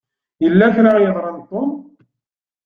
Yella 0.43 0.75
kra 0.75 0.91
i 0.97 1.01
yeḍṛan 1.03 1.37
d 1.39 1.41
Tom. 1.49 1.69